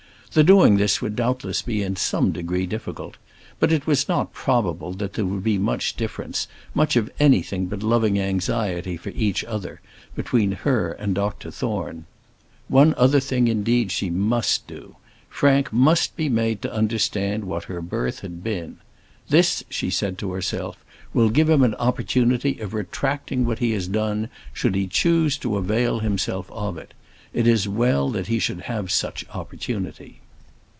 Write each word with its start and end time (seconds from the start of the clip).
The 0.33 0.45
doing 0.45 0.77
this 0.77 1.01
would 1.01 1.17
doubtless 1.17 1.61
be 1.61 1.83
in 1.83 1.97
some 1.97 2.31
degree 2.31 2.65
difficult; 2.65 3.17
but 3.59 3.69
it 3.69 3.85
was 3.85 4.07
not 4.07 4.31
probable 4.31 4.93
that 4.93 5.11
there 5.11 5.25
would 5.25 5.43
be 5.43 5.57
much 5.57 5.97
difference, 5.97 6.47
much 6.73 6.95
of 6.95 7.11
anything 7.19 7.65
but 7.65 7.83
loving 7.83 8.17
anxiety 8.17 8.95
for 8.95 9.09
each 9.09 9.43
other, 9.43 9.81
between 10.15 10.53
her 10.53 10.93
and 10.93 11.13
Dr 11.15 11.51
Thorne. 11.51 12.05
One 12.69 12.93
other 12.95 13.19
thing, 13.19 13.49
indeed, 13.49 13.91
she 13.91 14.09
must 14.09 14.65
do; 14.67 14.95
Frank 15.27 15.73
must 15.73 16.15
be 16.15 16.29
made 16.29 16.61
to 16.61 16.71
understand 16.73 17.43
what 17.43 17.65
her 17.65 17.81
birth 17.81 18.21
had 18.21 18.41
been. 18.41 18.77
"This," 19.27 19.65
she 19.69 19.89
said 19.89 20.17
to 20.19 20.31
herself, 20.31 20.85
"will 21.13 21.29
give 21.29 21.49
him 21.49 21.61
an 21.61 21.75
opportunity 21.75 22.57
of 22.61 22.73
retracting 22.73 23.43
what 23.45 23.59
he 23.59 23.71
has 23.71 23.85
done 23.89 24.29
should 24.53 24.75
he 24.75 24.87
choose 24.87 25.37
to 25.39 25.57
avail 25.57 25.99
himself 25.99 26.49
of 26.51 26.77
it. 26.77 26.93
It 27.33 27.47
is 27.47 27.65
well 27.67 28.11
he 28.11 28.39
should 28.39 28.61
have 28.63 28.91
such 28.91 29.25
opportunity." 29.33 30.19